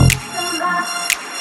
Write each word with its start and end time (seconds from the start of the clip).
you. 0.00 1.33